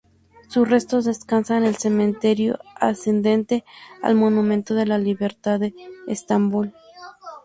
[0.47, 3.63] Sus restos descansan el cementerio adyacente
[4.01, 5.75] al Monumento de la Libertad en
[6.07, 6.73] Estambul.